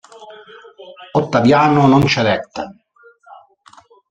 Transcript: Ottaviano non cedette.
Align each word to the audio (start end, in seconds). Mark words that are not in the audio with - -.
Ottaviano 1.19 1.85
non 1.85 2.07
cedette. 2.07 2.61